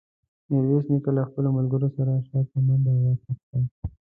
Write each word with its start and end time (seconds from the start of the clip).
میرویس 0.49 0.85
نیکه 0.91 1.11
له 1.17 1.21
خپلو 1.29 1.49
ملګرو 1.57 1.87
سره 1.97 2.11
شاته 2.27 2.57
منډه 2.67 2.91
واخیسته. 2.95 3.57